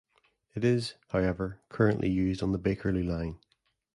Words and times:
It 0.55 0.63
is, 0.65 0.95
however, 1.09 1.59
currently 1.69 2.09
used 2.09 2.41
on 2.41 2.53
the 2.53 2.57
Bakerloo 2.57 3.07
line. 3.07 3.37